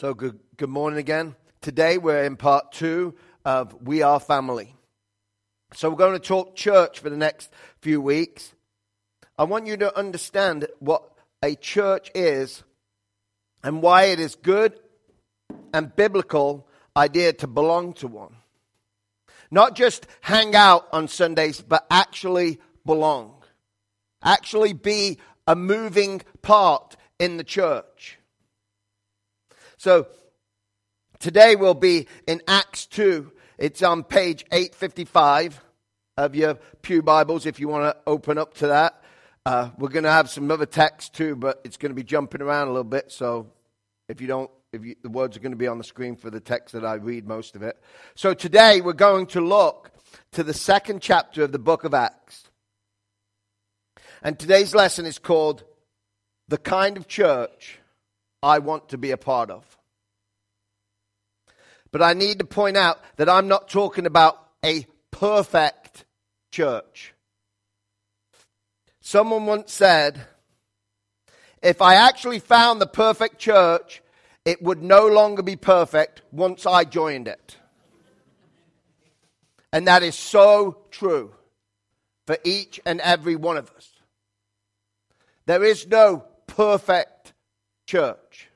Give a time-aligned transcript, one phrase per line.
[0.00, 1.34] So, good, good morning again.
[1.60, 4.76] Today we're in part two of We Are Family.
[5.74, 8.54] So, we're going to talk church for the next few weeks.
[9.36, 11.02] I want you to understand what
[11.42, 12.62] a church is
[13.64, 14.78] and why it is good
[15.74, 18.36] and biblical idea to belong to one.
[19.50, 23.34] Not just hang out on Sundays, but actually belong.
[24.22, 25.18] Actually be
[25.48, 28.17] a moving part in the church.
[29.78, 30.08] So
[31.20, 33.30] today we'll be in Acts 2.
[33.58, 35.60] It's on page 855
[36.16, 39.00] of your Pew Bibles if you want to open up to that.
[39.46, 42.42] Uh, we're going to have some other text too, but it's going to be jumping
[42.42, 43.12] around a little bit.
[43.12, 43.52] So
[44.08, 46.28] if you don't, if you, the words are going to be on the screen for
[46.28, 47.80] the text that I read most of it.
[48.16, 49.92] So today we're going to look
[50.32, 52.50] to the second chapter of the book of Acts.
[54.24, 55.62] And today's lesson is called
[56.48, 57.77] The Kind of Church
[58.42, 59.64] I want to be a part of.
[61.90, 66.04] But I need to point out that I'm not talking about a perfect
[66.50, 67.14] church.
[69.00, 70.20] Someone once said,
[71.62, 74.02] if I actually found the perfect church,
[74.44, 77.56] it would no longer be perfect once I joined it.
[79.72, 81.32] And that is so true
[82.26, 83.90] for each and every one of us.
[85.46, 87.32] There is no perfect
[87.88, 88.48] church.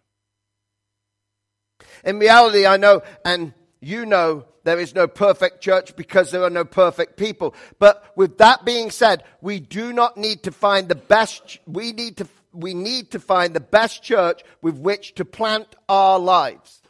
[2.05, 6.51] In reality, I know, and you know, there is no perfect church because there are
[6.51, 7.55] no perfect people.
[7.79, 12.19] But with that being said, we do not need to find the best, we need
[12.19, 16.83] to, we need to find the best church with which to plant our lives.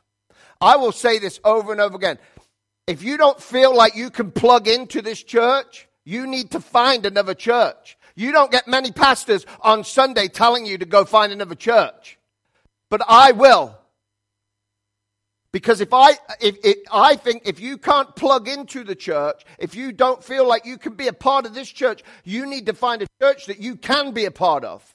[0.60, 2.18] I will say this over and over again.
[2.86, 7.06] If you don't feel like you can plug into this church, you need to find
[7.06, 7.96] another church.
[8.14, 12.18] You don't get many pastors on Sunday telling you to go find another church.
[12.92, 13.74] But I will.
[15.50, 16.10] Because if I,
[16.42, 20.46] if, if, I think if you can't plug into the church, if you don't feel
[20.46, 23.46] like you can be a part of this church, you need to find a church
[23.46, 24.94] that you can be a part of.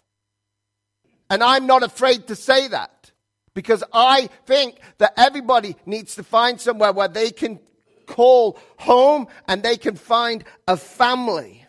[1.32, 3.12] And I'm not afraid to say that.
[3.56, 7.60] Because I think that everybody needs to find somewhere where they can
[8.06, 11.66] call home and they can find a family.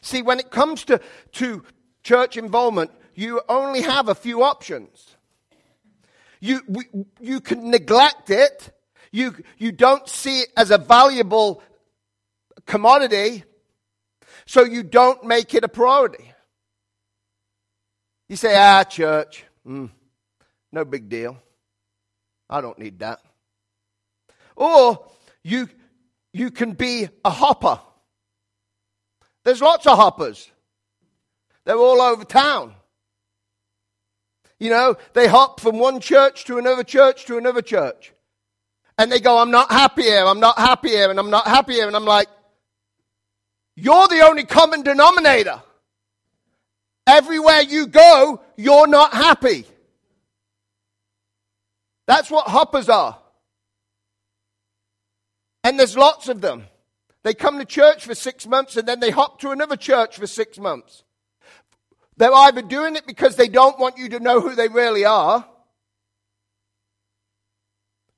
[0.00, 0.98] See, when it comes to,
[1.32, 1.62] to
[2.02, 5.16] church involvement, you only have a few options.
[6.40, 6.84] You, we,
[7.20, 8.70] you can neglect it.
[9.12, 11.62] You, you don't see it as a valuable
[12.66, 13.44] commodity,
[14.46, 16.32] so you don't make it a priority.
[18.28, 19.90] You say, ah, church, mm,
[20.72, 21.36] no big deal.
[22.48, 23.20] I don't need that.
[24.56, 25.06] Or
[25.42, 25.68] you,
[26.32, 27.80] you can be a hopper.
[29.44, 30.50] There's lots of hoppers.
[31.64, 32.74] They're all over town.
[34.62, 38.12] You know, they hop from one church to another church to another church.
[38.96, 41.72] And they go, I'm not happy here, I'm not happy here, and I'm not happy
[41.72, 41.88] here.
[41.88, 42.28] And I'm like,
[43.74, 45.60] you're the only common denominator.
[47.08, 49.66] Everywhere you go, you're not happy.
[52.06, 53.18] That's what hoppers are.
[55.64, 56.66] And there's lots of them.
[57.24, 60.28] They come to church for six months and then they hop to another church for
[60.28, 61.02] six months.
[62.16, 65.46] They're either doing it because they don't want you to know who they really are,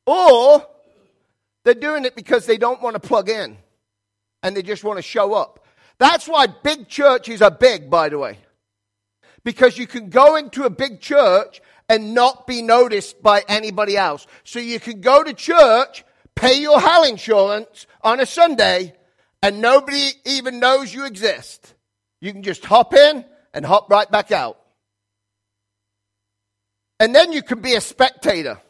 [0.07, 0.67] or
[1.65, 3.57] they're doing it because they don't want to plug in
[4.43, 5.65] and they just want to show up.
[5.99, 8.39] That's why big churches are big, by the way.
[9.45, 14.27] Because you can go into a big church and not be noticed by anybody else.
[14.43, 16.05] So you can go to church,
[16.35, 18.95] pay your health insurance on a Sunday,
[19.43, 21.75] and nobody even knows you exist.
[22.21, 24.59] You can just hop in and hop right back out.
[27.01, 28.61] And then you can be a spectator.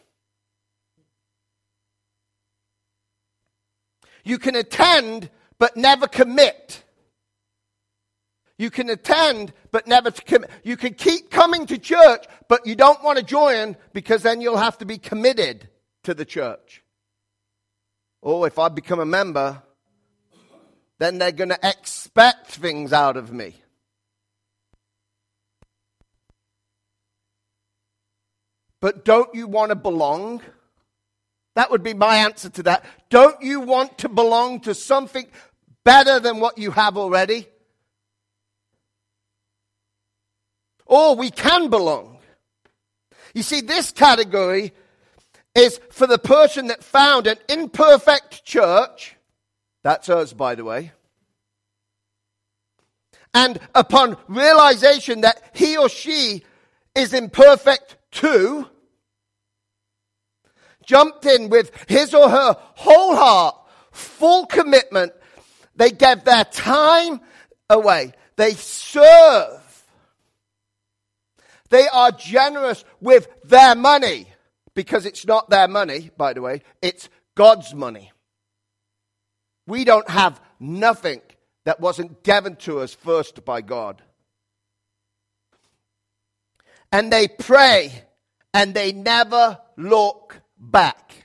[4.23, 6.83] You can attend but never commit.
[8.57, 10.51] You can attend but never commit.
[10.63, 14.57] You can keep coming to church but you don't want to join because then you'll
[14.57, 15.69] have to be committed
[16.05, 16.83] to the church.
[18.23, 19.63] Oh, if I become a member,
[20.99, 23.57] then they're going to expect things out of me.
[28.85, 30.43] But don't you want to belong?
[31.55, 32.85] That would be my answer to that.
[33.09, 35.27] Don't you want to belong to something
[35.85, 37.47] better than what you have already?
[40.85, 42.19] Or we can belong.
[43.33, 44.75] You see, this category
[45.55, 49.17] is for the person that found an imperfect church.
[49.83, 50.93] That's us, by the way.
[53.33, 56.45] And upon realization that he or she
[56.95, 58.69] is imperfect too,
[60.87, 63.57] jumped in with his or her whole heart,
[63.93, 65.13] full commitment.
[65.77, 67.21] They gave their time
[67.69, 68.13] away.
[68.37, 69.61] They serve.
[71.71, 74.29] They are generous with their money
[74.75, 78.13] because it's not their money, by the way, it's God's money.
[79.67, 81.23] We don't have nothing
[81.65, 84.03] that wasn't given to us first by God.
[86.93, 88.05] And they pray
[88.53, 90.41] and they never look
[90.71, 91.25] back.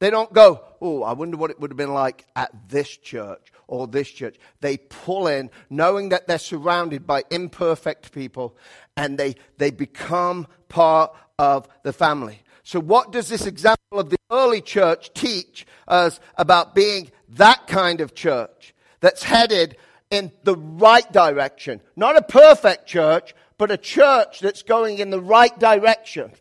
[0.00, 3.52] They don't go, oh, I wonder what it would have been like at this church
[3.68, 4.36] or this church.
[4.60, 8.56] They pull in, knowing that they're surrounded by imperfect people,
[8.96, 12.42] and they, they become part of the family.
[12.62, 18.00] So, what does this example of the early church teach us about being that kind
[18.00, 19.76] of church that's headed
[20.10, 21.80] in the right direction?
[21.94, 26.32] Not a perfect church, but a church that's going in the right direction.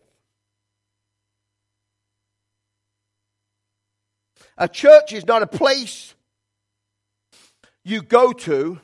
[4.60, 6.14] A church is not a place
[7.86, 8.80] you go to,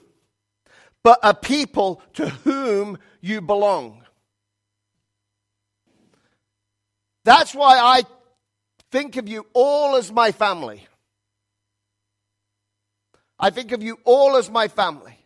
[1.03, 4.01] but a people to whom you belong.
[7.25, 8.03] That's why I
[8.89, 10.87] think of you all as my family.
[13.37, 15.19] I think of you all as my family.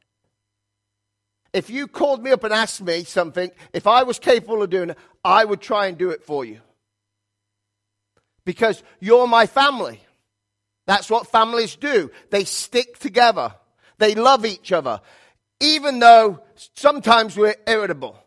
[1.53, 4.91] If you called me up and asked me something, if I was capable of doing
[4.91, 6.59] it, I would try and do it for you.
[8.45, 10.01] Because you're my family.
[10.89, 12.09] That's what families do.
[12.31, 13.53] They stick together.
[13.99, 15.01] They love each other.
[15.59, 16.39] Even though
[16.73, 18.17] sometimes we're irritable.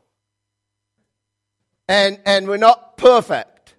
[1.88, 3.74] And, and we're not perfect.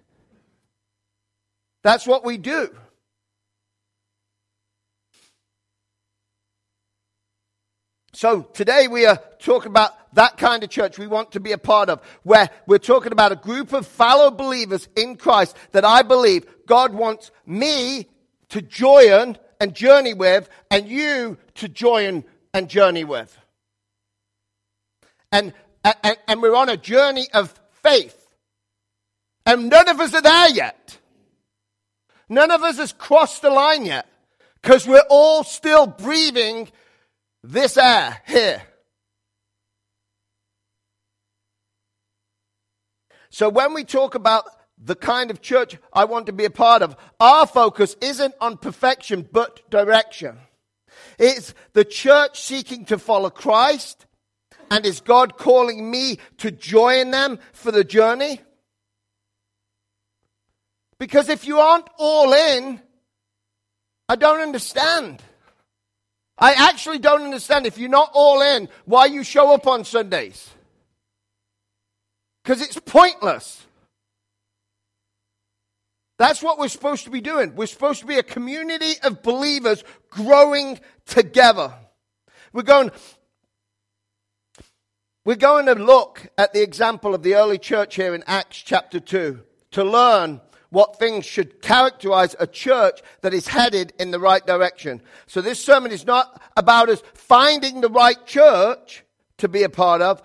[1.82, 2.76] That's what we do.
[8.12, 11.58] So today we are talking about that kind of church we want to be a
[11.58, 16.02] part of, where we're talking about a group of fellow believers in Christ that I
[16.02, 18.10] believe God wants me
[18.50, 23.36] to join and journey with, and you to join and journey with.
[25.32, 25.52] And,
[25.84, 28.20] and, and we're on a journey of faith.
[29.46, 30.98] And none of us are there yet.
[32.28, 34.06] None of us has crossed the line yet
[34.62, 36.70] because we're all still breathing
[37.42, 38.62] this air here.
[43.30, 44.44] So when we talk about
[44.84, 48.58] the kind of church I want to be a part of, our focus isn't on
[48.58, 50.38] perfection but direction.
[51.18, 54.06] It's the church seeking to follow Christ.
[54.70, 58.40] And is God calling me to join them for the journey?
[60.98, 62.80] Because if you aren't all in,
[64.08, 65.22] I don't understand.
[66.38, 70.50] I actually don't understand if you're not all in why you show up on Sundays.
[72.42, 73.64] Because it's pointless.
[76.16, 77.54] That's what we're supposed to be doing.
[77.56, 81.74] We're supposed to be a community of believers growing together.
[82.52, 82.92] We're going,
[85.24, 89.00] we're going to look at the example of the early church here in Acts chapter
[89.00, 89.40] 2
[89.72, 90.40] to learn
[90.70, 95.00] what things should characterize a church that is headed in the right direction.
[95.26, 99.04] So this sermon is not about us finding the right church
[99.38, 100.20] to be a part of,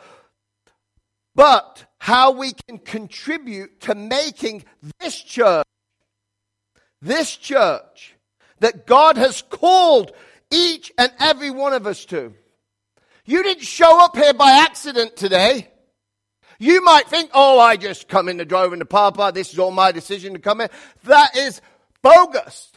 [1.35, 4.65] but how we can contribute to making
[4.99, 5.65] this church,
[7.01, 8.15] this church
[8.59, 10.11] that God has called
[10.51, 12.33] each and every one of us to.
[13.25, 15.69] You didn't show up here by accident today.
[16.57, 19.31] You might think, oh, I just come in the drove in the Papa.
[19.33, 20.69] This is all my decision to come in.
[21.05, 21.61] That is
[22.01, 22.71] bogus.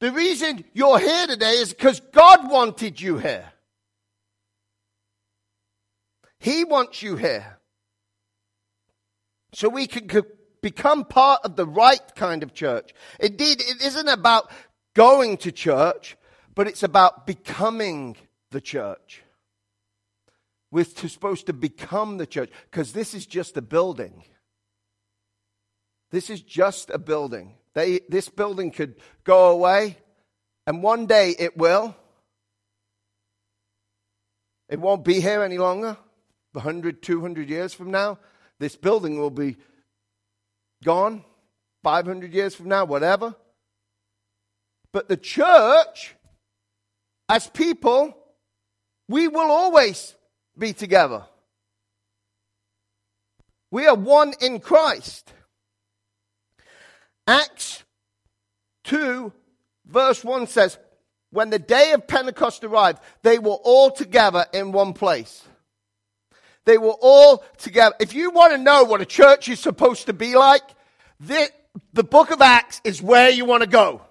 [0.00, 3.52] The reason you're here today is because God wanted you here.
[6.38, 7.58] He wants you here.
[9.52, 10.06] So we can
[10.66, 12.92] become part of the right kind of church.
[13.20, 14.50] Indeed, it isn't about
[14.94, 16.16] going to church,
[16.56, 18.16] but it's about becoming
[18.50, 19.22] the church.
[20.72, 24.24] We're supposed to become the church because this is just a building.
[26.10, 27.54] This is just a building.
[27.74, 29.98] They, this building could go away,
[30.66, 31.94] and one day it will.
[34.68, 35.96] It won't be here any longer.
[36.54, 38.18] 100, 200 years from now,
[38.58, 39.56] this building will be
[40.84, 41.24] gone.
[41.82, 43.34] 500 years from now, whatever.
[44.92, 46.16] But the church,
[47.28, 48.16] as people,
[49.08, 50.14] we will always
[50.58, 51.24] be together.
[53.70, 55.32] We are one in Christ.
[57.26, 57.84] Acts
[58.84, 59.32] 2,
[59.86, 60.78] verse 1 says,
[61.30, 65.46] When the day of Pentecost arrived, they were all together in one place.
[66.66, 67.94] They were all together.
[67.98, 70.62] If you want to know what a church is supposed to be like,
[71.20, 71.48] the,
[71.94, 74.02] the book of Acts is where you want to go.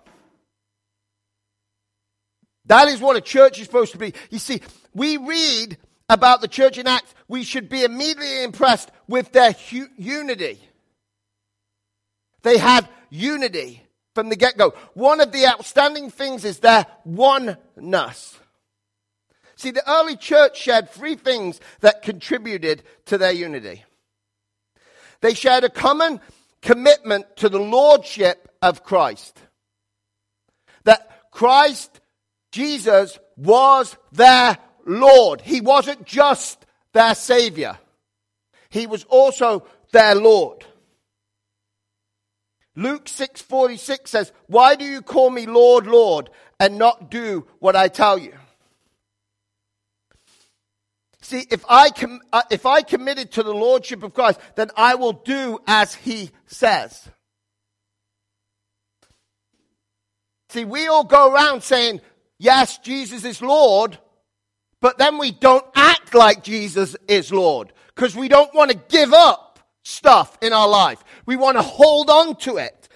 [2.66, 4.14] That is what a church is supposed to be.
[4.32, 4.62] You see,
[4.94, 5.78] we read
[6.10, 10.60] about the church in Acts, we should be immediately impressed with their hu- unity.
[12.44, 13.84] They had unity
[14.14, 14.74] from the get go.
[14.94, 18.40] One of the outstanding things is their oneness.
[19.56, 23.84] See, the early church shared three things that contributed to their unity.
[25.22, 26.20] They shared a common
[26.62, 29.40] commitment to the lordship of Christ.
[30.84, 32.02] That Christ,
[32.52, 35.42] Jesus, was their Lord.
[35.42, 37.78] He wasn't just their Savior.
[38.70, 40.66] He was also their Lord.
[42.76, 47.88] Luke 6:46 says, "Why do you call me Lord, Lord, and not do what I
[47.88, 48.38] tell you?"
[51.26, 54.94] See, if I, com- uh, if I committed to the Lordship of Christ, then I
[54.94, 57.10] will do as He says.
[60.50, 62.02] See, we all go around saying,
[62.38, 63.98] yes, Jesus is Lord,
[64.82, 69.12] but then we don't act like Jesus is Lord because we don't want to give
[69.12, 71.04] up stuff in our life.
[71.26, 72.88] We want to hold on to it.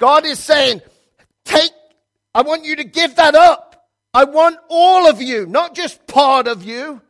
[0.00, 0.80] God is saying,
[1.44, 1.72] take,
[2.34, 3.86] I want you to give that up.
[4.14, 7.02] I want all of you, not just part of you.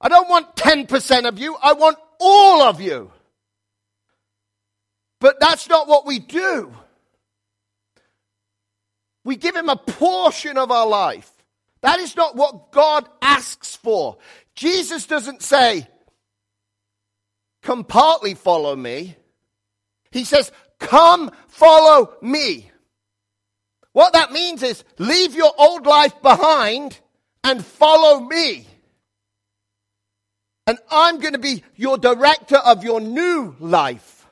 [0.00, 1.56] I don't want 10% of you.
[1.62, 3.10] I want all of you.
[5.20, 6.72] But that's not what we do.
[9.24, 11.30] We give him a portion of our life.
[11.82, 14.18] That is not what God asks for.
[14.54, 15.86] Jesus doesn't say,
[17.62, 19.16] come partly follow me.
[20.10, 22.70] He says, come follow me.
[23.92, 26.98] What that means is leave your old life behind
[27.44, 28.66] and follow me.
[30.68, 34.26] And I'm going to be your director of your new life.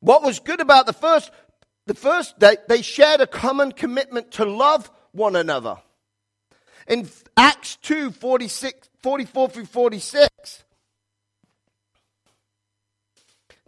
[0.00, 1.30] What was good about the first,
[1.86, 5.76] the first day, they shared a common commitment to love one another.
[6.88, 10.64] In Acts 2 46, 44 through 46,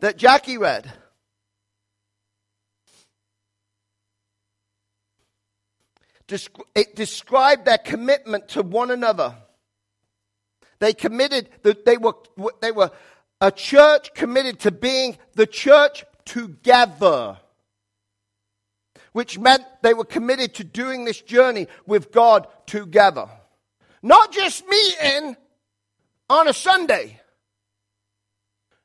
[0.01, 0.93] that Jackie read.
[6.29, 9.35] It described their commitment to one another.
[10.79, 12.15] They committed, that they were,
[12.61, 12.91] they were
[13.41, 17.39] a church committed to being the church together,
[19.13, 23.29] which meant they were committed to doing this journey with God together.
[24.03, 25.37] Not just meeting
[26.29, 27.21] on a Sunday,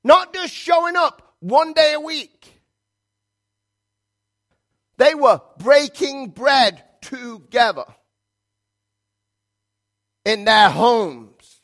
[0.04, 2.62] not just showing up one day a week.
[4.98, 7.86] They were breaking bread together
[10.25, 11.60] in their homes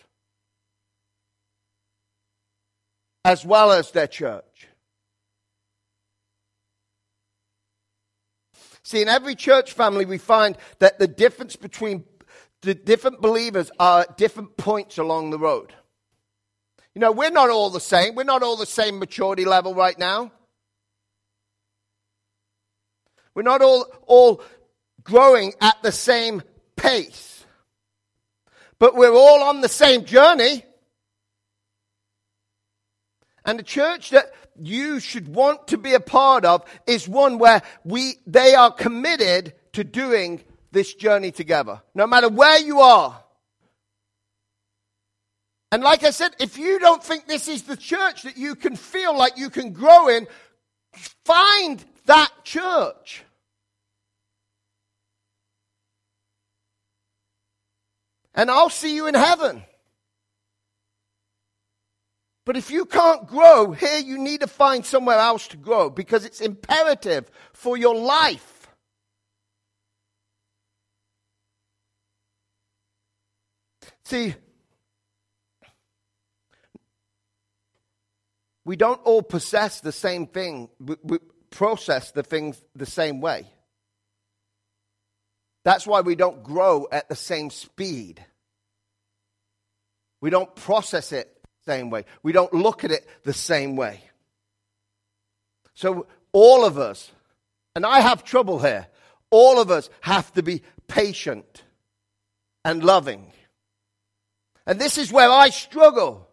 [3.24, 4.68] as well as their church.
[8.84, 12.06] See, in every church family, we find that the difference between
[12.62, 15.74] the different believers are at different points along the road.
[16.96, 18.16] You know, we're not all the same.
[18.16, 20.32] We're not all the same maturity level right now.
[23.36, 24.42] We're not all, all
[25.08, 26.44] growing at the same
[26.76, 27.46] pace.
[28.78, 30.64] But we're all on the same journey.
[33.44, 37.62] And the church that you should want to be a part of is one where
[37.84, 41.82] we, they are committed to doing this journey together.
[41.96, 43.24] No matter where you are.
[45.72, 48.76] And like I said, if you don't think this is the church that you can
[48.76, 50.28] feel like you can grow in,
[51.26, 53.24] find that church.
[58.38, 59.64] And I'll see you in heaven.
[62.46, 66.24] But if you can't grow here, you need to find somewhere else to grow because
[66.24, 68.70] it's imperative for your life.
[74.06, 74.36] See,
[78.64, 81.18] we don't all possess the same thing, we, we
[81.50, 83.48] process the things the same way.
[85.68, 88.24] That's why we don't grow at the same speed.
[90.22, 91.30] We don't process it
[91.66, 92.06] the same way.
[92.24, 94.02] We don't look at it the same way.
[95.74, 97.12] So, all of us,
[97.76, 98.88] and I have trouble here,
[99.30, 101.64] all of us have to be patient
[102.64, 103.34] and loving.
[104.66, 106.30] And this is where I struggle.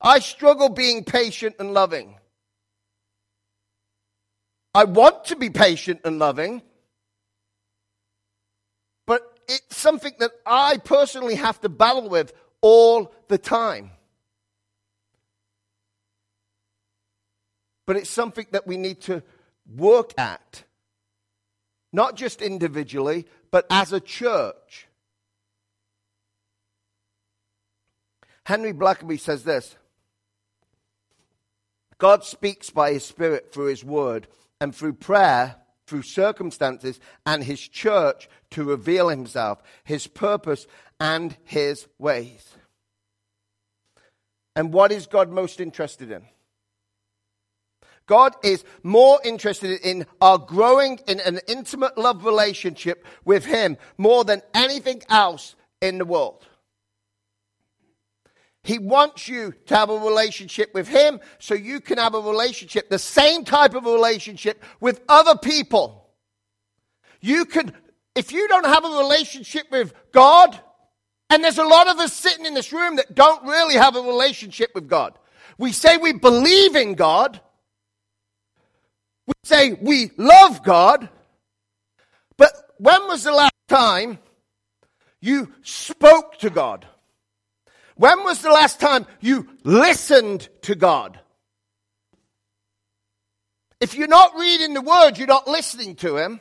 [0.00, 2.14] I struggle being patient and loving.
[4.72, 6.62] I want to be patient and loving,
[9.70, 13.90] something that I personally have to battle with all the time.
[17.86, 19.22] But it's something that we need to
[19.74, 20.64] work at,
[21.92, 24.88] not just individually, but as a church.
[28.44, 29.76] Henry Blackaby says this
[31.98, 34.26] God speaks by his Spirit through his word
[34.60, 35.56] and through prayer,
[35.92, 40.66] through circumstances, and his church to reveal himself, his purpose,
[40.98, 42.54] and his ways.
[44.56, 46.22] And what is God most interested in?
[48.06, 54.24] God is more interested in our growing in an intimate love relationship with Him more
[54.24, 56.46] than anything else in the world.
[58.64, 62.88] He wants you to have a relationship with Him so you can have a relationship,
[62.88, 66.08] the same type of relationship with other people.
[67.20, 67.72] You can,
[68.14, 70.58] if you don't have a relationship with God,
[71.28, 74.02] and there's a lot of us sitting in this room that don't really have a
[74.02, 75.18] relationship with God.
[75.58, 77.40] We say we believe in God.
[79.26, 81.08] We say we love God.
[82.36, 84.18] But when was the last time
[85.20, 86.86] you spoke to God?
[88.02, 91.20] When was the last time you listened to God?
[93.78, 96.40] If you're not reading the word, you're not listening to him.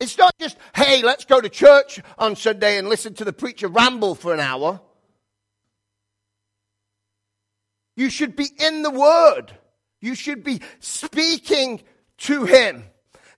[0.00, 3.68] It's not just, hey, let's go to church on Sunday and listen to the preacher
[3.68, 4.80] ramble for an hour.
[7.94, 9.56] You should be in the word.
[10.00, 11.80] You should be speaking
[12.18, 12.82] to him.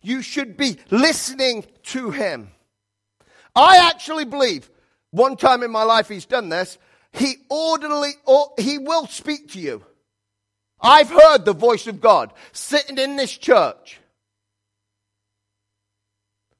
[0.00, 2.52] You should be listening to him.
[3.54, 4.70] I actually believe
[5.14, 6.76] one time in my life he's done this.
[7.12, 9.84] He orderly, or he will speak to you.
[10.80, 14.00] I've heard the voice of God sitting in this church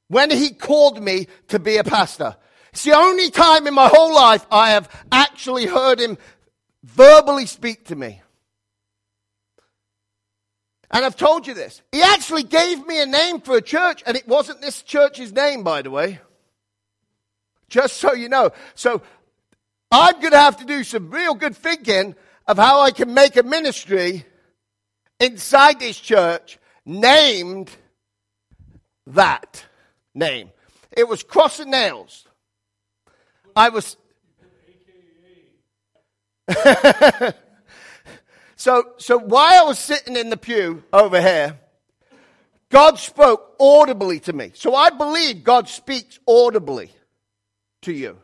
[0.07, 2.37] when he called me to be a pastor.
[2.71, 6.17] It's the only time in my whole life I have actually heard him
[6.81, 8.21] verbally speak to me.
[10.91, 11.81] And I've told you this.
[11.91, 15.63] He actually gave me a name for a church, and it wasn't this church's name,
[15.63, 16.19] by the way.
[17.75, 18.51] Just so you know.
[18.73, 19.01] So
[19.91, 22.15] I'm going to have to do some real good thinking
[22.47, 24.23] of how I can make a ministry
[25.19, 27.69] inside this church named
[29.07, 29.65] that
[30.13, 30.51] name.
[30.95, 32.25] It was crossing nails.
[33.57, 33.97] I was.
[38.55, 41.59] so, so while I was sitting in the pew over here,
[42.69, 44.51] God spoke audibly to me.
[44.53, 46.93] So I believe God speaks audibly
[47.85, 48.17] to you.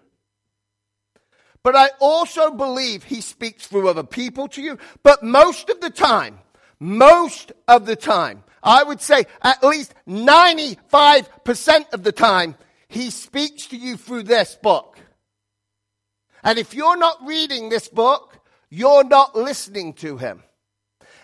[1.64, 4.78] But I also believe he speaks through other people to you.
[5.04, 6.40] But most of the time,
[6.80, 12.56] most of the time, I would say at least 95% of the time,
[12.88, 14.98] he speaks to you through this book.
[16.44, 20.44] And if you're not reading this book, you're not listening to him.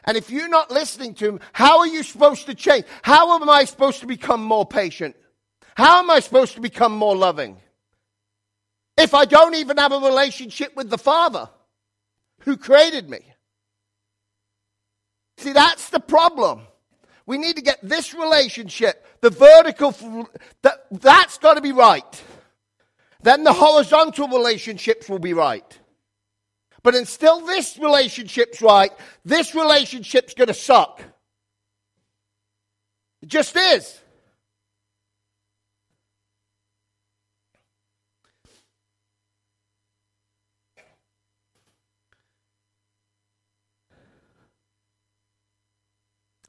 [0.04, 2.86] And if you're not listening to him, how are you supposed to change?
[3.02, 5.16] How am I supposed to become more patient?
[5.76, 7.58] How am I supposed to become more loving?
[8.98, 11.50] If I don't even have a relationship with the Father
[12.42, 13.20] who created me?
[15.38, 16.62] See, that's the problem.
[17.26, 19.92] We need to get this relationship, the vertical,
[20.64, 22.24] that, that's got to be right.
[23.22, 25.80] Then the horizontal relationships will be right.
[26.84, 28.92] But until this relationship's right,
[29.26, 31.02] this relationship's going to suck.
[33.22, 34.00] It just is.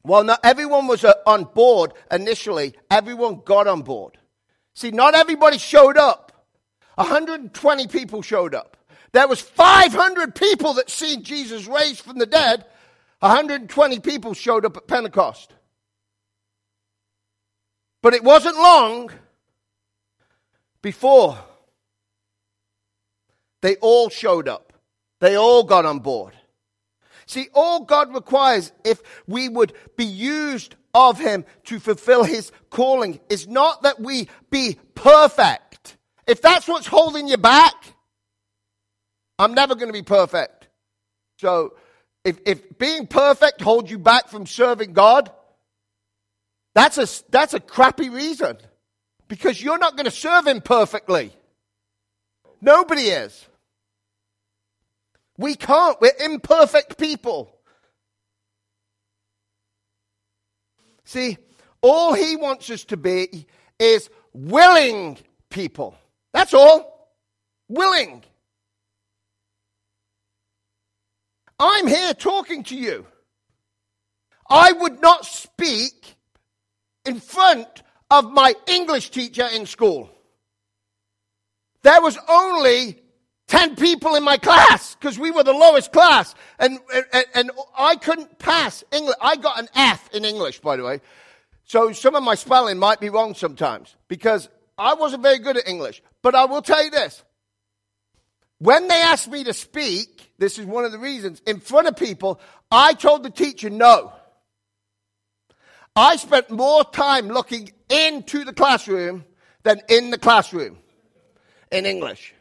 [0.09, 2.75] Well, not everyone was uh, on board initially.
[2.91, 4.17] Everyone got on board.
[4.75, 6.47] See, not everybody showed up.
[6.95, 8.79] 120 people showed up.
[9.13, 12.65] There was 500 people that seen Jesus raised from the dead.
[13.21, 15.53] 120 people showed up at Pentecost.
[18.03, 19.11] But it wasn't long
[20.81, 21.37] before
[23.61, 24.73] they all showed up.
[25.21, 26.33] They all got on board.
[27.29, 33.21] See, all God requires if we would be used of Him to fulfill His calling
[33.29, 35.99] is not that we be perfect.
[36.27, 37.75] If that's what's holding you back,
[39.39, 40.69] I'm never going to be perfect.
[41.39, 41.75] So,
[42.25, 45.31] if, if being perfect holds you back from serving God,
[46.75, 48.57] that's a, that's a crappy reason.
[49.29, 51.33] Because you're not going to serve Him perfectly.
[52.63, 53.47] Nobody is.
[55.39, 55.99] We can't.
[56.01, 57.55] We're imperfect people.
[61.05, 61.39] See,
[61.81, 63.47] all he wants us to be
[63.79, 65.17] is willing
[65.49, 65.97] people.
[66.35, 67.09] That's all.
[67.69, 68.25] Willing.
[71.59, 73.07] I'm here talking to you.
[74.51, 76.17] I would not speak
[77.05, 80.11] in front of my English teacher in school.
[81.83, 83.01] There was only
[83.49, 86.35] 10 people in my class because we were the lowest class.
[86.59, 86.79] And,
[87.13, 89.17] and, and I couldn't pass English.
[89.21, 91.01] I got an F in English, by the way.
[91.65, 95.67] So some of my spelling might be wrong sometimes because I wasn't very good at
[95.67, 96.03] English.
[96.23, 97.25] But I will tell you this.
[98.59, 101.97] When they asked me to speak, this is one of the reasons, in front of
[101.97, 104.13] people, I told the teacher no.
[105.95, 109.25] I spent more time looking into the classroom
[109.63, 110.79] than in the classroom
[111.73, 112.35] in English.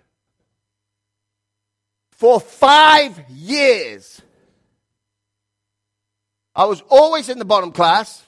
[2.18, 4.22] For five years,
[6.56, 8.24] I was always in the bottom class.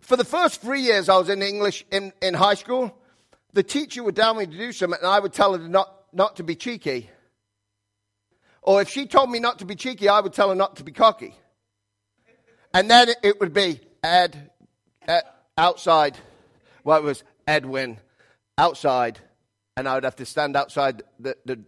[0.00, 2.92] For the first three years I was in English in, in high school,
[3.52, 6.36] the teacher would tell me to do something and I would tell her not, not
[6.36, 7.08] to be cheeky.
[8.62, 10.84] Or if she told me not to be cheeky, I would tell her not to
[10.84, 11.36] be cocky.
[12.74, 14.50] And then it would be Ed,
[15.06, 15.22] Ed
[15.56, 16.16] outside.
[16.82, 17.98] Well, was Edwin
[18.58, 19.20] outside.
[19.76, 21.60] And I would have to stand outside the, the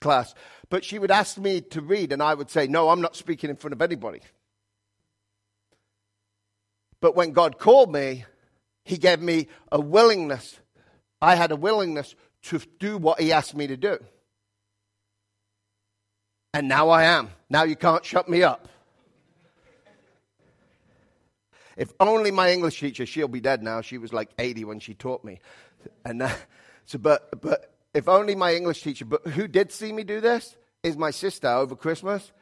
[0.00, 0.34] class.
[0.68, 3.50] But she would ask me to read, and I would say, No, I'm not speaking
[3.50, 4.20] in front of anybody.
[7.00, 8.24] But when God called me,
[8.84, 10.58] He gave me a willingness.
[11.20, 13.98] I had a willingness to do what He asked me to do.
[16.52, 17.30] And now I am.
[17.50, 18.68] Now you can't shut me up.
[21.76, 23.80] If only my English teacher, she'll be dead now.
[23.80, 25.40] She was like 80 when she taught me.
[26.04, 26.30] And uh,
[26.86, 30.56] so, but, but if only my English teacher, but who did see me do this
[30.82, 32.32] is my sister over Christmas.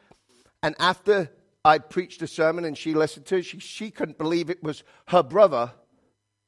[0.61, 1.29] And after
[1.63, 4.83] I preached a sermon and she listened to it, she, she couldn't believe it was
[5.07, 5.71] her brother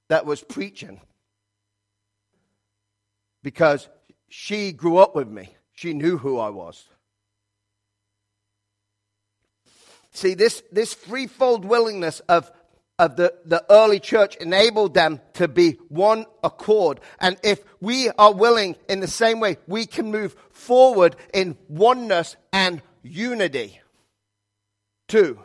[0.10, 1.02] that was preaching.
[3.44, 3.88] Because
[4.30, 6.86] she grew up with me, she knew who I was.
[10.12, 12.52] See, this, this threefold willingness of
[12.98, 17.02] of the, the early church enabled them to be one accord.
[17.20, 22.38] And if we are willing in the same way, we can move forward in oneness
[22.54, 23.82] and unity.
[25.08, 25.40] Two,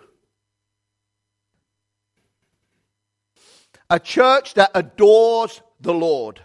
[3.91, 6.41] a church that adores the Lord.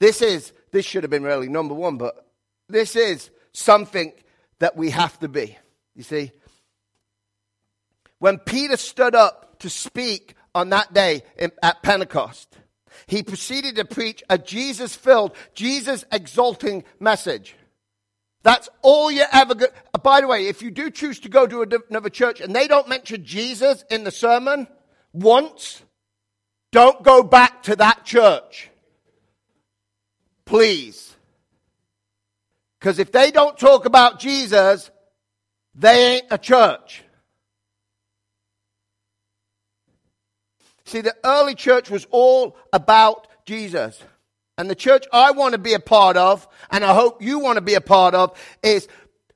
[0.00, 2.26] This is, this should have been really number one, but
[2.68, 4.12] this is something
[4.58, 5.56] that we have to be.
[5.94, 6.32] You see,
[8.24, 11.24] when Peter stood up to speak on that day
[11.62, 12.56] at Pentecost,
[13.06, 17.54] he proceeded to preach a Jesus filled, Jesus exalting message.
[18.42, 19.74] That's all you ever get.
[19.92, 22.66] Uh, by the way, if you do choose to go to another church and they
[22.66, 24.68] don't mention Jesus in the sermon
[25.12, 25.82] once,
[26.72, 28.70] don't go back to that church.
[30.46, 31.14] Please.
[32.80, 34.90] Because if they don't talk about Jesus,
[35.74, 37.03] they ain't a church.
[40.86, 44.02] See, the early church was all about Jesus.
[44.56, 47.56] And the church I want to be a part of, and I hope you want
[47.56, 48.86] to be a part of, is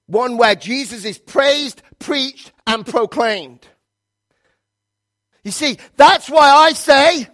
[0.06, 3.66] one where Jesus is praised, preached, and proclaimed.
[5.42, 7.28] You see, that's why I say,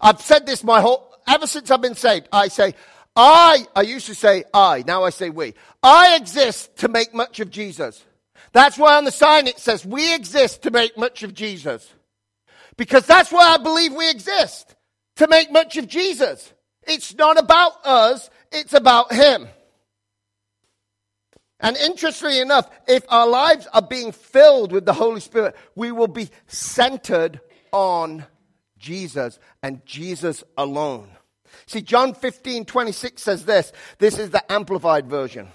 [0.00, 2.74] I've said this my whole, ever since I've been saved, I say,
[3.16, 5.54] I, I used to say I, now I say we.
[5.82, 8.04] I exist to make much of Jesus.
[8.52, 11.90] That's why on the sign it says, we exist to make much of Jesus.
[12.76, 14.74] Because that's why I believe we exist
[15.16, 16.52] to make much of Jesus.
[16.82, 19.48] It's not about us, it's about Him.
[21.60, 26.08] And interestingly enough, if our lives are being filled with the Holy Spirit, we will
[26.08, 27.40] be centered
[27.72, 28.26] on
[28.78, 31.08] Jesus and Jesus alone.
[31.66, 33.72] See, John 15, 26 says this.
[33.98, 35.48] This is the amplified version.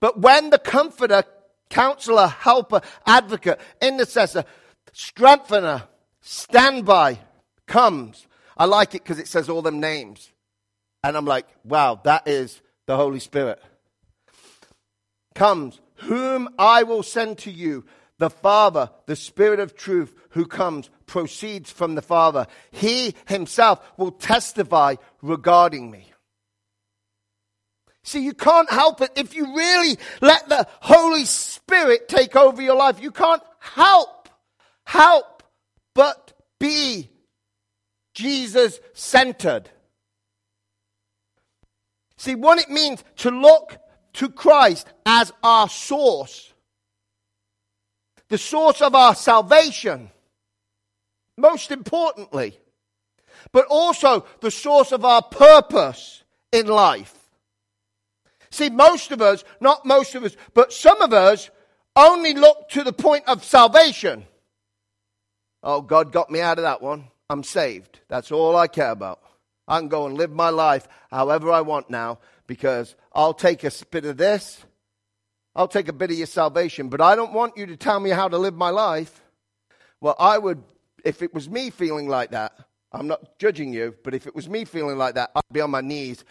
[0.00, 1.24] But when the comforter,
[1.70, 4.44] counselor, helper, advocate, intercessor,
[4.94, 5.82] strengthener,
[6.22, 7.18] standby
[7.66, 8.26] comes.
[8.56, 10.30] I like it because it says all them names.
[11.02, 13.60] And I'm like, wow, that is the Holy Spirit.
[15.34, 17.84] Comes, whom I will send to you,
[18.18, 22.46] the Father, the Spirit of truth, who comes, proceeds from the Father.
[22.70, 26.12] He himself will testify regarding me.
[28.04, 32.76] See, you can't help it if you really let the Holy Spirit take over your
[32.76, 33.02] life.
[33.02, 34.13] You can't help
[34.86, 35.42] help
[35.94, 37.10] but be
[38.14, 39.68] Jesus centered.
[42.16, 43.76] See, what it means to look
[44.14, 46.52] to Christ as our source,
[48.28, 50.10] the source of our salvation,
[51.36, 52.58] most importantly,
[53.52, 57.14] but also the source of our purpose in life.
[58.50, 61.50] See, most of us, not most of us, but some of us
[61.96, 64.26] only look to the point of salvation.
[65.64, 67.04] Oh, God got me out of that one.
[67.30, 68.00] I'm saved.
[68.08, 69.20] That's all I care about.
[69.66, 73.70] I can go and live my life however I want now because I'll take a
[73.90, 74.62] bit of this,
[75.56, 78.10] I'll take a bit of your salvation, but I don't want you to tell me
[78.10, 79.22] how to live my life.
[80.02, 80.62] Well, I would,
[81.02, 82.52] if it was me feeling like that,
[82.92, 85.70] I'm not judging you, but if it was me feeling like that, I'd be on
[85.70, 86.24] my knees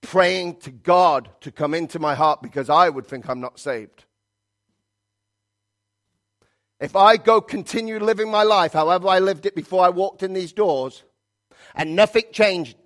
[0.00, 4.06] praying to God to come into my heart because I would think I'm not saved.
[6.80, 10.32] If I go continue living my life however I lived it before I walked in
[10.32, 11.02] these doors
[11.74, 12.76] and nothing changed,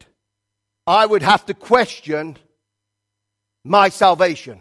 [0.87, 2.37] I would have to question
[3.64, 4.61] my salvation.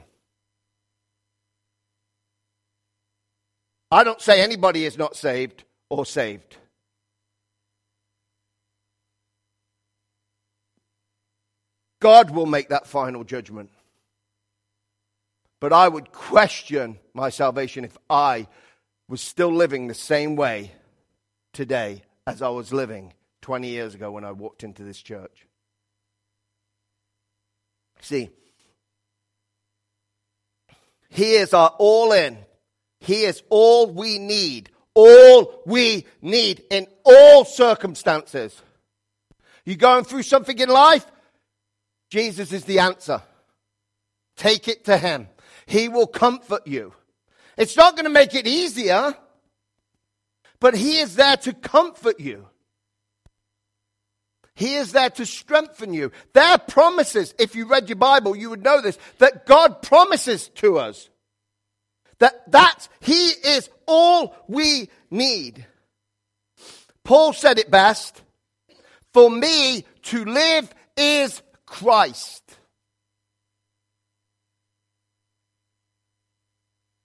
[3.91, 6.57] I don't say anybody is not saved or saved.
[11.99, 13.69] God will make that final judgment.
[15.59, 18.47] But I would question my salvation if I
[19.07, 20.71] was still living the same way
[21.53, 25.45] today as I was living 20 years ago when I walked into this church.
[28.01, 28.29] See,
[31.09, 32.37] He is our all in.
[32.99, 34.69] He is all we need.
[34.95, 38.61] All we need in all circumstances.
[39.65, 41.05] You're going through something in life?
[42.09, 43.21] Jesus is the answer.
[44.35, 45.27] Take it to Him.
[45.65, 46.93] He will comfort you.
[47.57, 49.15] It's not going to make it easier,
[50.59, 52.47] but He is there to comfort you.
[54.55, 56.11] He is there to strengthen you.
[56.33, 60.49] There are promises, if you read your Bible, you would know this, that God promises
[60.55, 61.09] to us.
[62.19, 65.65] That that He is all we need.
[67.03, 68.21] Paul said it best.
[69.13, 72.42] For me to live is Christ.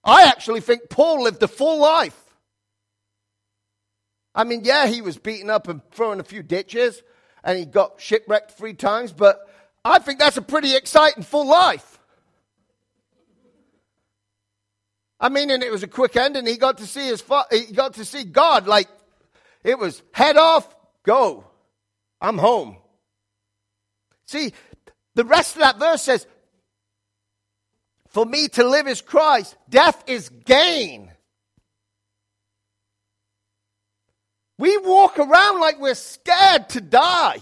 [0.03, 2.17] I actually think Paul lived a full life.
[4.33, 7.01] I mean, yeah, he was beaten up and thrown a few ditches,
[7.43, 9.39] and he got shipwrecked three times, but
[9.83, 11.99] I think that's a pretty exciting full life.
[15.19, 17.73] I mean, and it was a quick end, and he got to see his he
[17.73, 18.87] got to see God like
[19.63, 21.45] it was head off, go,
[22.21, 22.77] I'm home.
[24.25, 24.53] See,
[25.15, 26.27] the rest of that verse says,
[28.09, 31.11] For me to live is Christ, death is gain.
[34.57, 37.41] We walk around like we're scared to die.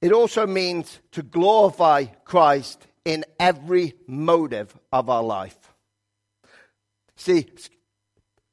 [0.00, 5.56] It also means to glorify Christ in every motive of our life.
[7.16, 7.46] See,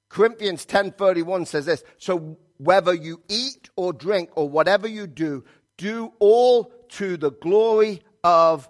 [0.09, 5.43] Corinthians 10:31 says this, so whether you eat or drink or whatever you do,
[5.77, 8.69] do all to the glory of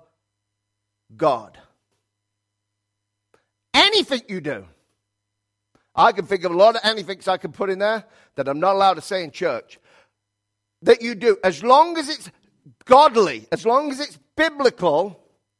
[1.15, 1.57] God.
[3.73, 4.65] Anything you do.
[5.95, 8.59] I can think of a lot of anythings I can put in there that I'm
[8.59, 9.79] not allowed to say in church.
[10.81, 12.29] That you do, as long as it's
[12.85, 15.19] godly, as long as it's biblical,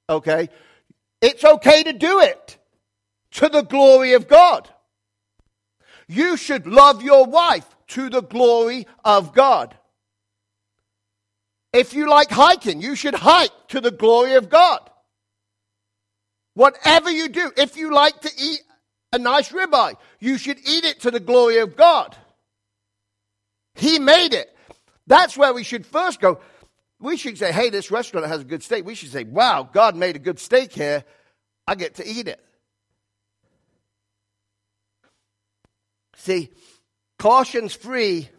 [0.09, 0.49] okay,
[1.21, 2.57] it's okay to do it
[3.31, 4.69] to the glory of God.
[6.07, 9.75] You should love your wife to the glory of God.
[11.75, 14.79] If you like hiking, you should hike to the glory of God.
[16.53, 18.61] Whatever you do, if you like to eat
[19.11, 22.15] a nice ribeye, you should eat it to the glory of God.
[23.73, 24.55] He made it.
[25.05, 26.39] That's where we should first go.
[27.01, 28.85] We should say, hey, this restaurant has a good steak.
[28.85, 31.03] We should say, wow, God made a good steak here.
[31.67, 32.39] I get to eat it.
[36.15, 36.51] See,
[37.19, 38.29] Colossians 3,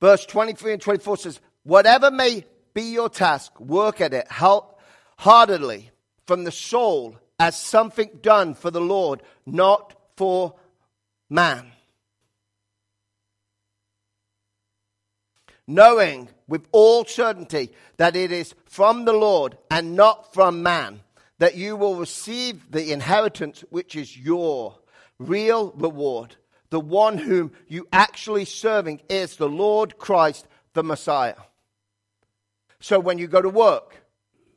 [0.00, 4.26] verse 23 and 24 says, Whatever may be your task, work at it
[5.18, 5.90] heartedly
[6.26, 10.54] from the soul as something done for the Lord, not for
[11.28, 11.72] man.
[15.66, 21.00] Knowing with all certainty that it is from the Lord and not from man
[21.40, 24.78] that you will receive the inheritance which is your
[25.18, 26.36] real reward.
[26.70, 31.34] The one whom you actually serving is the Lord Christ, the Messiah.
[32.80, 34.04] So when you go to work,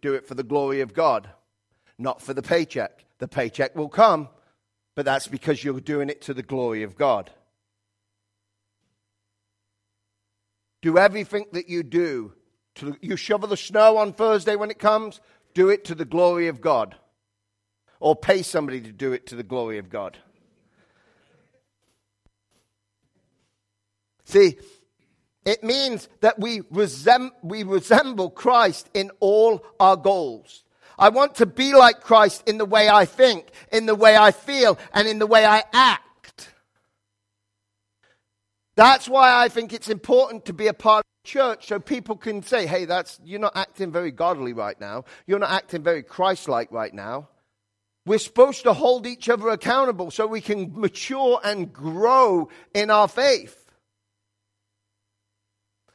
[0.02, 1.30] do it for the glory of God,
[1.98, 3.06] not for the paycheck.
[3.20, 4.30] The paycheck will come,
[4.96, 7.32] but that's because you're doing it to the glory of God.
[10.82, 12.34] Do everything that you do.
[12.76, 15.22] To, you shovel the snow on Thursday when it comes,
[15.54, 16.96] do it to the glory of God.
[18.04, 20.18] or pay somebody to do it to the glory of God.
[24.26, 24.58] See,
[25.46, 30.64] it means that we, we resemble Christ in all our goals.
[30.98, 34.32] I want to be like Christ in the way I think, in the way I
[34.32, 36.54] feel, and in the way I act.
[38.76, 42.16] That's why I think it's important to be a part of the church so people
[42.16, 45.06] can say, hey, that's, you're not acting very godly right now.
[45.28, 47.30] You're not acting very Christ like right now.
[48.06, 53.08] We're supposed to hold each other accountable so we can mature and grow in our
[53.08, 53.63] faith.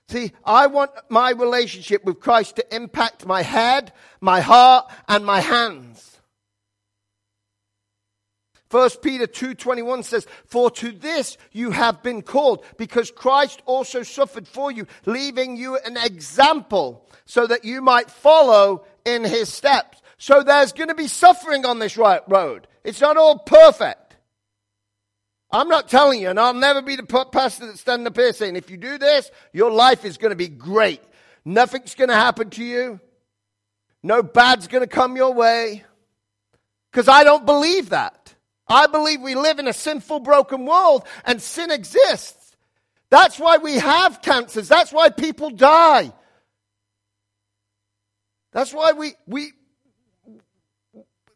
[0.08, 5.40] See, I want my relationship with Christ to impact my head, my heart, and my
[5.40, 6.18] hands.
[8.70, 14.46] 1 Peter 2:21 says, "For to this you have been called, because Christ also suffered
[14.46, 20.42] for you, leaving you an example so that you might follow in his steps." So
[20.42, 22.66] there's going to be suffering on this right road.
[22.82, 24.07] It's not all perfect.
[25.50, 28.56] I'm not telling you, and I'll never be the pastor that's standing up here saying,
[28.56, 31.00] if you do this, your life is going to be great.
[31.44, 33.00] Nothing's going to happen to you.
[34.02, 35.84] No bad's going to come your way.
[36.90, 38.34] Because I don't believe that.
[38.68, 42.56] I believe we live in a sinful, broken world, and sin exists.
[43.08, 44.68] That's why we have cancers.
[44.68, 46.12] That's why people die.
[48.52, 49.52] That's why we, we,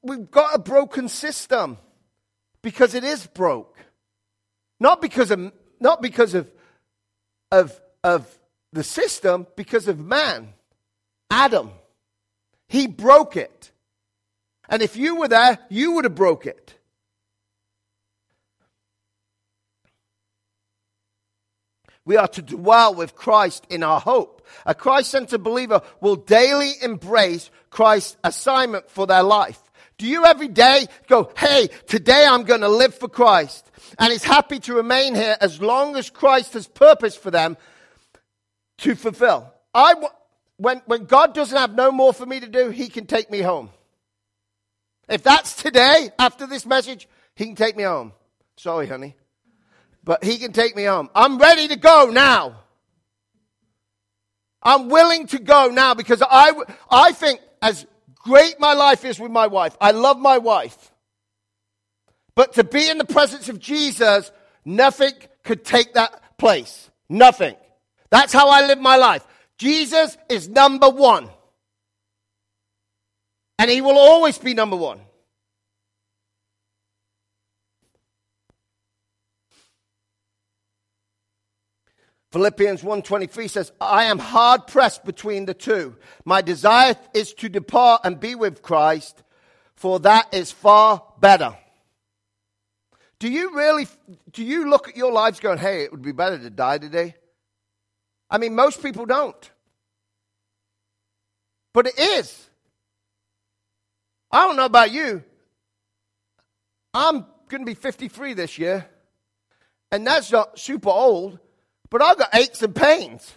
[0.03, 1.79] we've got a broken system.
[2.61, 3.72] Because it is broke.
[4.83, 6.51] Not because of, not because of,
[7.53, 8.27] of, of
[8.73, 10.55] the system, because of man,
[11.31, 11.71] Adam.
[12.67, 13.71] He broke it.
[14.69, 16.77] And if you were there, you would have broke it.
[22.05, 24.45] We are to dwell with Christ in our hope.
[24.67, 29.63] A Christ centered believer will daily embrace Christ's assignment for their life.
[30.03, 33.71] Do you every day go, hey, today I'm going to live for Christ?
[34.01, 37.57] and is happy to remain here as long as Christ has purpose for them
[38.79, 39.55] to fulfill.
[39.73, 39.95] I,
[40.57, 43.43] when, when God doesn't have no more for me to do, He can take me
[43.43, 43.71] home.
[45.09, 48.13] If that's today, after this message, He can take me home.
[48.57, 49.15] Sorry, honey.
[50.03, 51.11] But He can take me home.
[51.15, 52.57] I'm ready to go now.
[54.65, 56.53] I'm willing to go now because I,
[56.91, 57.87] I think as
[58.23, 60.91] great my life is with my wife, I love my wife.
[62.35, 64.33] But to be in the presence of Jesus,
[64.65, 65.13] nothing
[65.45, 66.91] could take that place.
[67.09, 67.57] Nothing.
[68.11, 69.27] That's how I live my life.
[69.59, 71.29] Jesus is number one.
[73.59, 75.01] And he will always be number one.
[82.33, 85.97] Philippians 1:23 says, "I am hard pressed between the two.
[86.25, 89.23] My desire is to depart and be with Christ,
[89.77, 91.57] for that is far better."
[93.19, 93.87] Do you really,
[94.33, 97.15] do you look at your lives going, hey, it would be better to die today?
[98.29, 99.51] I mean, most people don't.
[101.73, 102.51] But it is.
[104.33, 105.23] I don't know about you.
[106.93, 108.89] I'm going to be 53 this year.
[109.93, 111.39] And that's not super old,
[111.93, 113.31] but I've got aches and pains.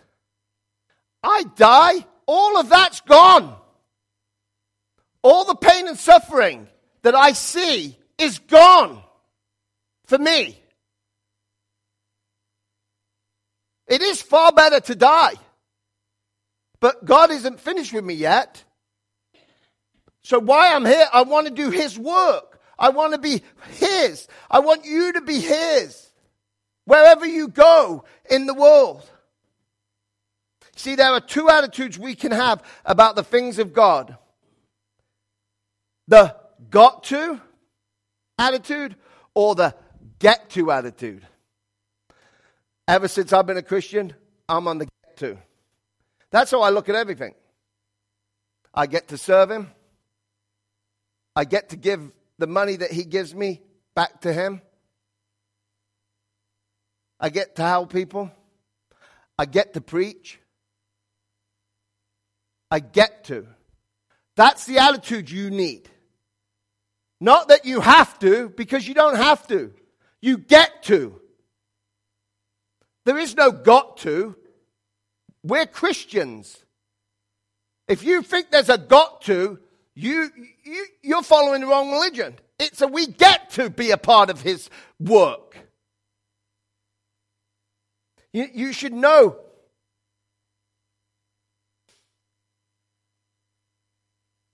[1.22, 3.54] I die, all of that's gone.
[5.22, 6.70] All the pain and suffering
[7.02, 9.04] that I see is gone
[10.06, 10.58] for me.
[13.88, 15.34] It is far better to die.
[16.80, 18.64] But God isn't finished with me yet.
[20.24, 22.62] So why I'm here, I want to do His work.
[22.80, 23.42] I want to be
[23.72, 24.30] His.
[24.50, 26.10] I want you to be His.
[26.86, 29.10] Wherever you go in the world.
[30.76, 34.18] See, there are two attitudes we can have about the things of God
[36.08, 36.36] the
[36.70, 37.42] got to
[38.38, 38.96] attitude
[39.34, 39.74] or the
[40.20, 41.26] get to attitude.
[42.88, 44.14] Ever since I've been a Christian,
[44.48, 45.38] I'm on the get to.
[46.30, 47.34] That's how I look at everything.
[48.74, 49.72] I get to serve Him,
[51.36, 53.62] I get to give the money that He gives me
[53.96, 54.62] back to Him.
[57.20, 58.32] I get to help people.
[59.38, 60.40] I get to preach.
[62.70, 63.48] I get to.
[64.36, 65.90] That's the attitude you need.
[67.22, 69.74] Not that you have to, because you don't have to.
[70.22, 71.22] You get to.
[73.06, 74.36] There is no got to.
[75.44, 76.58] We're Christians.
[77.88, 79.60] If you think there's a got to,
[79.94, 80.30] you,
[80.64, 82.36] you, you're following the wrong religion.
[82.60, 85.55] It's a we get to be a part of his work.
[88.36, 89.38] You, you should know.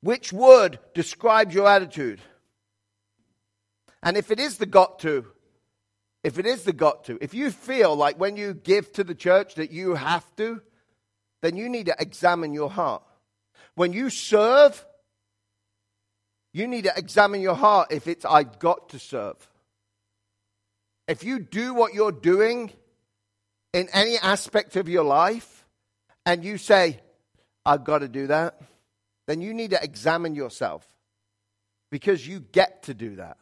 [0.01, 2.21] Which word describes your attitude?
[4.03, 5.25] And if it is the got to,
[6.23, 9.15] if it is the got to, if you feel like when you give to the
[9.15, 10.61] church that you have to,
[11.41, 13.01] then you need to examine your heart.
[13.73, 14.85] When you serve,
[16.53, 19.49] you need to examine your heart if it's I've got to serve.
[21.07, 22.73] If you do what you're doing
[23.73, 25.65] in any aspect of your life
[26.25, 26.99] and you say,
[27.65, 28.59] I've got to do that,
[29.27, 30.85] then you need to examine yourself
[31.89, 33.37] because you get to do that.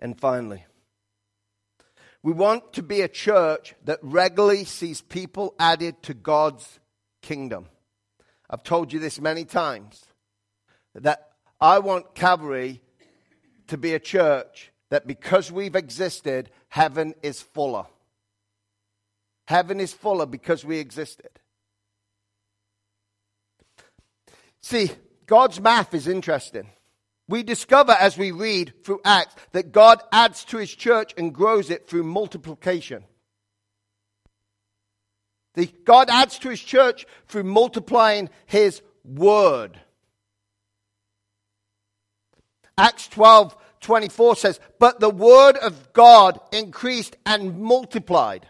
[0.00, 0.64] And finally,
[2.22, 6.78] we want to be a church that regularly sees people added to God's
[7.22, 7.66] kingdom.
[8.50, 10.04] I've told you this many times
[10.94, 11.30] that
[11.60, 12.82] I want Calvary
[13.68, 17.86] to be a church that because we've existed, heaven is fuller.
[19.46, 21.30] Heaven is fuller because we existed.
[24.62, 24.90] See,
[25.26, 26.70] God's math is interesting.
[27.28, 31.70] We discover as we read through Acts that God adds to his church and grows
[31.70, 33.04] it through multiplication.
[35.54, 39.80] The, God adds to his church through multiplying his word.
[42.76, 48.48] Acts 12 24 says, But the word of God increased and multiplied.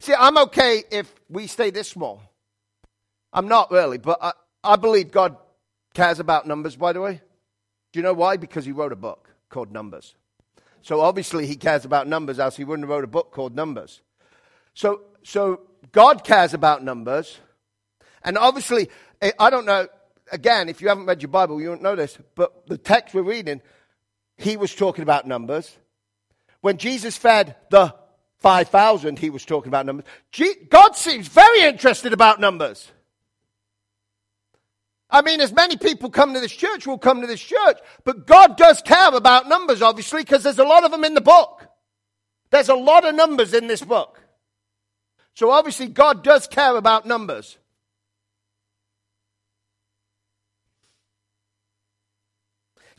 [0.00, 2.22] See, I'm okay if we stay this small.
[3.32, 4.32] I'm not really, but I,
[4.64, 5.36] I believe God
[5.94, 7.20] cares about numbers, by the way.
[7.92, 8.38] Do you know why?
[8.38, 10.14] Because he wrote a book called Numbers.
[10.82, 14.00] So obviously he cares about numbers, else he wouldn't have wrote a book called Numbers.
[14.72, 15.60] So, so
[15.92, 17.38] God cares about numbers.
[18.22, 18.88] And obviously,
[19.38, 19.88] I don't know,
[20.32, 23.22] again, if you haven't read your Bible, you won't know this, but the text we're
[23.22, 23.60] reading,
[24.36, 25.76] he was talking about numbers.
[26.60, 27.94] When Jesus fed the
[28.38, 30.06] 5,000, he was talking about numbers.
[30.68, 32.90] God seems very interested about numbers.
[35.10, 38.26] I mean, as many people come to this church will come to this church, but
[38.26, 41.66] God does care about numbers, obviously, because there's a lot of them in the book.
[42.50, 44.20] There's a lot of numbers in this book.
[45.34, 47.58] So obviously, God does care about numbers.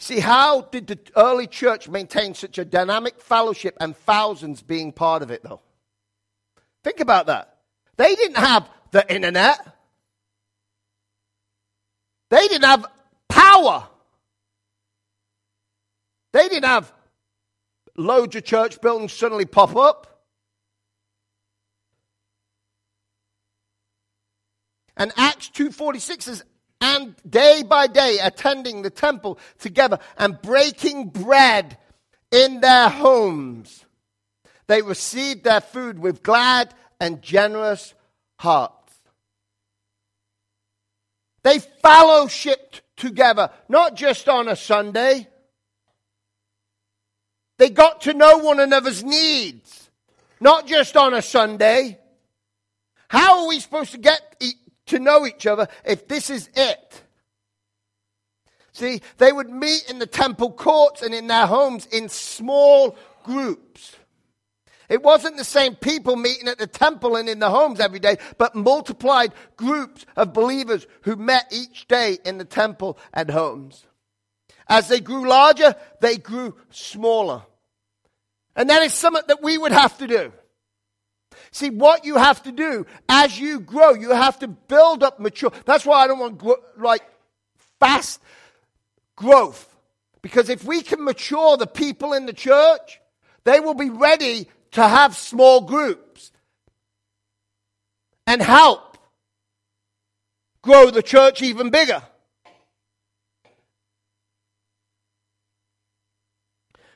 [0.01, 5.21] See, how did the early church maintain such a dynamic fellowship and thousands being part
[5.21, 5.61] of it, though?
[6.83, 7.59] Think about that.
[7.97, 9.59] They didn't have the internet.
[12.31, 12.87] They didn't have
[13.29, 13.87] power.
[16.33, 16.91] They didn't have
[17.95, 20.23] loads of church buildings suddenly pop up.
[24.97, 26.43] And Acts 2:46 says,
[26.82, 31.77] and day by day attending the temple together and breaking bread
[32.32, 33.86] in their homes.
[34.67, 37.93] They received their food with glad and generous
[38.39, 38.75] hearts.
[41.43, 45.27] They fellowshipped together, not just on a Sunday.
[47.57, 49.89] They got to know one another's needs,
[50.39, 51.99] not just on a Sunday.
[53.07, 54.30] How are we supposed to get
[54.91, 57.03] to know each other if this is it?
[58.73, 63.95] See, they would meet in the temple courts and in their homes in small groups.
[64.87, 68.17] It wasn't the same people meeting at the temple and in the homes every day,
[68.37, 73.85] but multiplied groups of believers who met each day in the temple and homes.
[74.67, 77.43] As they grew larger, they grew smaller.
[78.55, 80.33] And that is something that we would have to do.
[81.53, 85.51] See, what you have to do as you grow, you have to build up mature.
[85.65, 86.41] That's why I don't want
[86.77, 87.03] like
[87.79, 88.21] fast
[89.15, 89.67] growth.
[90.21, 93.01] Because if we can mature the people in the church,
[93.43, 96.31] they will be ready to have small groups
[98.25, 98.97] and help
[100.61, 102.01] grow the church even bigger.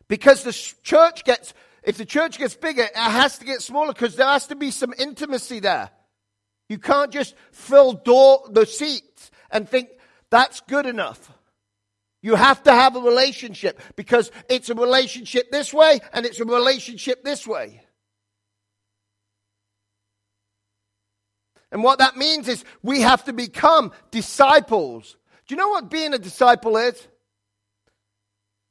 [0.08, 0.54] Because the
[0.84, 1.54] church gets,
[1.86, 4.72] if the church gets bigger, it has to get smaller because there has to be
[4.72, 5.92] some intimacy there.
[6.68, 9.90] You can't just fill door, the seats and think
[10.32, 11.32] that's good enough.
[12.24, 16.46] You have to have a relationship because it's a relationship this way and it's a
[16.46, 17.84] relationship this way.
[21.72, 25.18] And what that means is we have to become disciples.
[25.48, 27.08] Do you know what being a disciple is?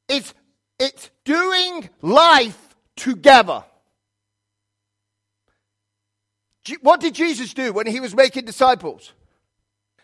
[0.09, 0.35] It's,
[0.81, 2.64] it's doing life
[2.97, 3.65] together.
[6.81, 9.13] What did Jesus do when he was making disciples?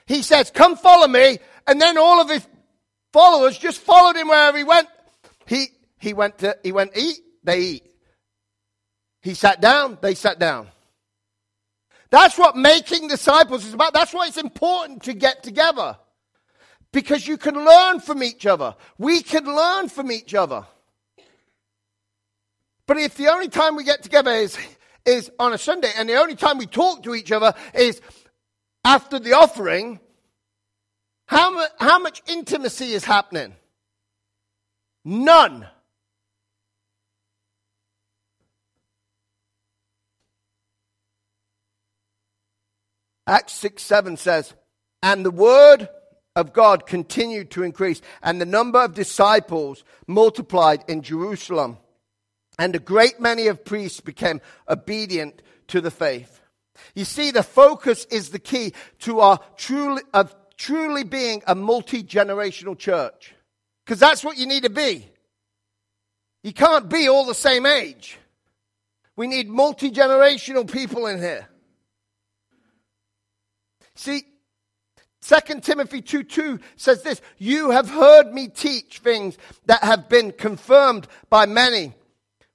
[0.07, 1.38] He says, Come follow me.
[1.66, 2.47] And then all of his
[3.12, 4.88] followers just followed him wherever he went.
[5.47, 5.68] He,
[5.99, 7.86] he went to, he went eat, they eat.
[9.22, 10.68] He sat down, they sat down.
[12.11, 13.93] That's what making disciples is about.
[13.93, 15.97] That's why it's important to get together.
[16.93, 18.74] Because you can learn from each other.
[18.99, 20.66] We can learn from each other.
[22.91, 24.59] But if the only time we get together is,
[25.07, 28.01] is on a Sunday and the only time we talk to each other is
[28.84, 30.01] after the offering,
[31.26, 33.55] how, mu- how much intimacy is happening?
[35.05, 35.68] None.
[43.24, 44.53] Acts 6 7 says,
[45.01, 45.88] And the word
[46.34, 51.78] of God continued to increase, and the number of disciples multiplied in Jerusalem.
[52.61, 56.42] And a great many of priests became obedient to the faith.
[56.94, 62.02] You see, the focus is the key to our truly, of truly being a multi
[62.02, 63.32] generational church.
[63.82, 65.08] Because that's what you need to be.
[66.42, 68.18] You can't be all the same age.
[69.16, 71.48] We need multi generational people in here.
[73.94, 74.24] See,
[75.22, 80.32] 2 Timothy 2 2 says this You have heard me teach things that have been
[80.32, 81.94] confirmed by many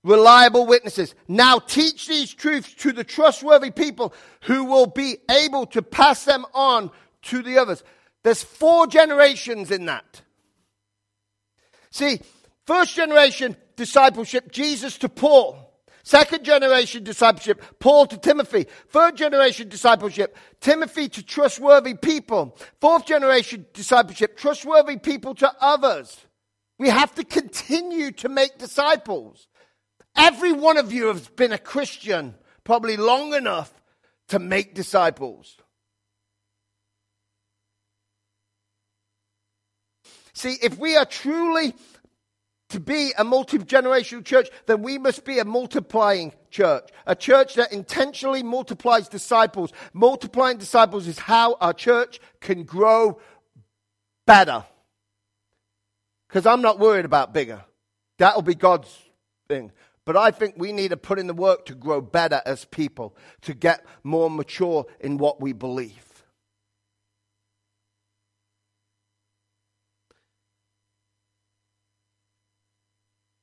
[0.05, 1.15] reliable witnesses.
[1.27, 6.45] Now teach these truths to the trustworthy people who will be able to pass them
[6.53, 6.91] on
[7.23, 7.83] to the others.
[8.23, 10.21] There's four generations in that.
[11.89, 12.21] See,
[12.65, 15.61] first generation discipleship, Jesus to Paul.
[16.03, 18.67] Second generation discipleship, Paul to Timothy.
[18.89, 22.55] Third generation discipleship, Timothy to trustworthy people.
[22.79, 26.15] Fourth generation discipleship, trustworthy people to others.
[26.77, 29.47] We have to continue to make disciples.
[30.15, 33.73] Every one of you has been a Christian probably long enough
[34.29, 35.57] to make disciples.
[40.33, 41.73] See, if we are truly
[42.69, 46.89] to be a multi generational church, then we must be a multiplying church.
[47.05, 49.71] A church that intentionally multiplies disciples.
[49.93, 53.19] Multiplying disciples is how our church can grow
[54.25, 54.65] better.
[56.27, 57.63] Because I'm not worried about bigger.
[58.17, 58.93] That'll be God's
[59.47, 59.71] thing.
[60.05, 63.15] But I think we need to put in the work to grow better as people,
[63.41, 66.23] to get more mature in what we believe.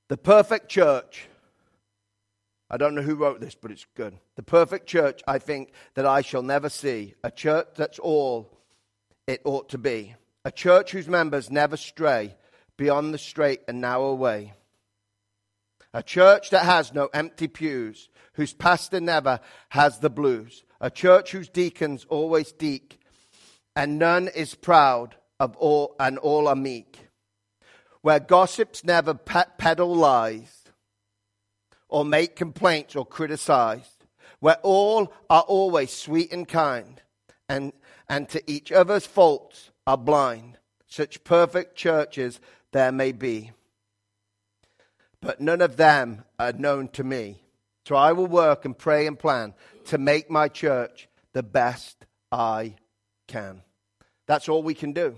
[0.08, 1.26] The perfect church.
[2.70, 4.18] I don't know who wrote this, but it's good.
[4.36, 7.14] The perfect church, I think, that I shall never see.
[7.24, 8.50] A church that's all
[9.26, 10.14] it ought to be.
[10.44, 12.36] A church whose members never stray
[12.76, 14.52] beyond the straight and narrow way.
[15.94, 19.40] A church that has no empty pews, whose pastor never
[19.70, 20.64] has the blues.
[20.80, 22.98] A church whose deacons always deek,
[23.76, 27.08] and none is proud of all, and all are meek
[28.02, 30.64] where gossips never peddle lies
[31.88, 33.96] or make complaints or criticize,
[34.40, 37.00] where all are always sweet and kind
[37.48, 37.72] and,
[38.08, 40.58] and to each other's faults are blind.
[40.88, 42.40] Such perfect churches
[42.72, 43.52] there may be.
[45.22, 47.40] But none of them are known to me.
[47.86, 49.54] So I will work and pray and plan
[49.86, 52.74] to make my church the best I
[53.28, 53.62] can.
[54.26, 55.16] That's all we can do.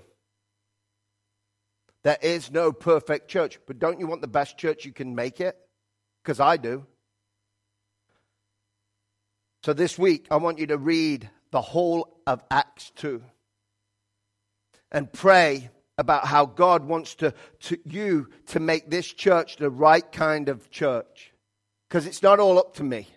[2.05, 3.59] There is no perfect church.
[3.67, 5.57] But don't you want the best church you can make it?
[6.23, 6.87] Because I do.
[9.63, 13.23] So this week, I want you to read the whole of Acts 2
[14.93, 20.11] and pray about how God wants to, to you to make this church the right
[20.11, 21.33] kind of church.
[21.89, 23.09] Because it's not all up to me.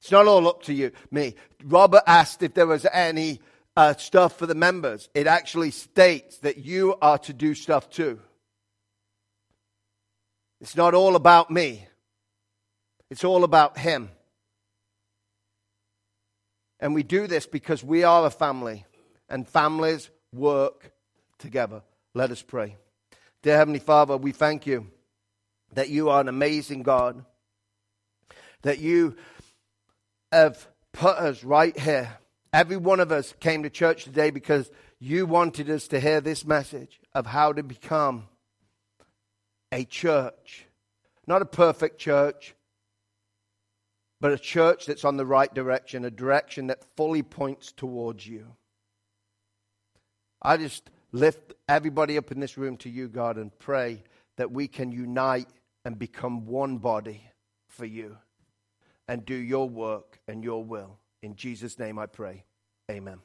[0.00, 1.34] It's not all up to you, me.
[1.64, 3.40] Robert asked if there was any
[3.76, 5.08] uh, stuff for the members.
[5.14, 8.20] It actually states that you are to do stuff too.
[10.60, 11.86] It's not all about me,
[13.10, 14.10] it's all about Him.
[16.78, 18.84] And we do this because we are a family,
[19.28, 20.92] and families work
[21.38, 21.82] together.
[22.14, 22.76] Let us pray.
[23.42, 24.86] Dear Heavenly Father, we thank you
[25.74, 27.24] that you are an amazing God,
[28.62, 29.16] that you
[30.32, 32.18] have put us right here
[32.56, 36.46] Every one of us came to church today because you wanted us to hear this
[36.46, 38.28] message of how to become
[39.70, 40.64] a church.
[41.26, 42.54] Not a perfect church,
[44.22, 48.46] but a church that's on the right direction, a direction that fully points towards you.
[50.46, 54.04] I just lift everybody up in this room to you, God, and pray
[54.36, 55.48] that we can unite
[55.84, 57.20] and become one body
[57.68, 58.16] for you
[59.08, 61.00] and do your work and your will.
[61.20, 62.44] In Jesus' name I pray.
[62.88, 63.18] Amen.